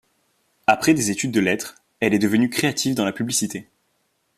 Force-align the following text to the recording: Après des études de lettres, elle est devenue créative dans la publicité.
Après 0.65 0.95
des 0.95 1.11
études 1.11 1.29
de 1.29 1.39
lettres, 1.39 1.75
elle 1.99 2.15
est 2.15 2.17
devenue 2.17 2.49
créative 2.49 2.95
dans 2.95 3.05
la 3.05 3.11
publicité. 3.13 3.67